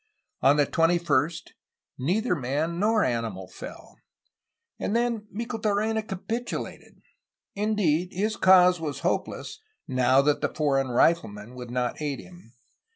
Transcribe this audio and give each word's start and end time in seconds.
Onthe21st 0.41 1.51
neither 1.99 2.35
man 2.35 2.79
nor 2.79 3.03
animal 3.03 3.47
fell. 3.47 3.97
And 4.79 4.95
then 4.95 5.27
Micheltorena 5.31 6.01
capitulated! 6.01 7.03
Indeed, 7.53 8.11
his 8.11 8.35
cause 8.35 8.79
was 8.81 9.01
hopeless, 9.01 9.59
now 9.87 10.23
that 10.23 10.41
the 10.41 10.49
foreign 10.49 10.87
riflemen 10.89 11.53
would 11.53 11.69
not 11.69 12.01
aid 12.01 12.19
him. 12.19 12.53